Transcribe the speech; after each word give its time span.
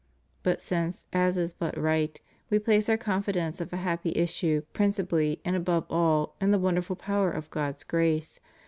But 0.41 0.63
since, 0.63 1.05
as 1.13 1.37
is 1.37 1.53
but 1.53 1.77
right. 1.77 2.19
We 2.49 2.57
place 2.57 2.89
Our 2.89 2.97
confidence 2.97 3.61
of 3.61 3.71
a 3.71 3.77
happy 3.77 4.11
issue 4.15 4.63
principally 4.73 5.39
and 5.45 5.55
above 5.55 5.85
all 5.91 6.35
in 6.41 6.49
the 6.49 6.57
wonderful 6.57 6.95
power 6.95 7.29
of 7.29 7.51
God's 7.51 7.83
grace. 7.83 8.39